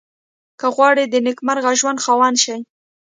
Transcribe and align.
که 0.59 0.67
غواړئ 0.75 1.05
د 1.09 1.15
نېکمرغه 1.25 1.71
ژوند 1.79 2.03
خاوند 2.05 2.37
شئ. 2.43 2.57